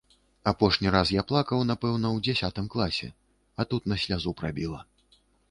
Апошні 0.51 0.93
раз 0.95 1.11
я 1.15 1.23
плакаў, 1.31 1.61
напэўна, 1.71 2.07
у 2.15 2.23
дзясятым 2.29 2.65
класе, 2.77 3.11
а 3.59 3.67
тут 3.75 3.87
на 3.95 4.01
слязу 4.07 4.35
прабіла. 4.43 4.81